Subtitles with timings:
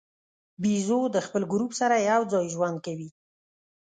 [0.61, 3.09] بیزو د خپل ګروپ سره یو ځای ژوند کوي.